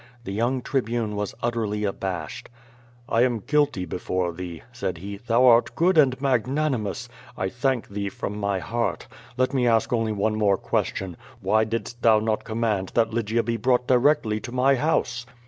The 0.23 0.33
young 0.33 0.63
Tribune 0.63 1.15
was 1.15 1.35
utterly 1.43 1.83
abashed. 1.83 2.49
"I 3.07 3.21
am 3.21 3.37
guilty 3.45 3.85
before 3.85 4.31
thee," 4.33 4.63
said 4.71 4.97
he. 4.97 5.17
"Thou 5.17 5.45
art 5.45 5.75
good 5.75 5.95
and 5.95 6.19
magnanimous. 6.19 7.07
I 7.37 7.49
thank 7.49 7.87
thee 7.87 8.09
from 8.09 8.35
my 8.35 8.57
heart. 8.57 9.05
Let 9.37 9.53
me 9.53 9.67
ask 9.67 9.93
only 9.93 10.11
one 10.11 10.35
more 10.35 10.57
question: 10.57 11.17
Why 11.39 11.65
didst 11.65 12.01
thou 12.01 12.17
not 12.17 12.45
command 12.45 12.93
that 12.95 13.13
Lygia 13.13 13.43
be 13.43 13.57
brought 13.57 13.85
directly 13.85 14.39
to 14.39 14.51
my 14.51 14.73
house?" 14.73 15.27